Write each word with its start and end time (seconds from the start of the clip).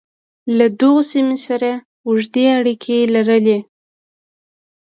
له 0.57 0.65
دغو 0.79 0.99
سیمو 1.11 1.37
سره 1.47 1.69
اوږدې 2.07 2.45
اړیکې 2.57 2.97
لرلې. 3.15 3.57